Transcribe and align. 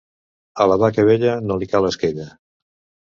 A 0.63 0.65
la 0.71 0.77
vaca 0.83 1.05
vella 1.09 1.35
no 1.51 1.59
li 1.65 1.69
cal 1.75 1.89
esquella. 1.91 2.27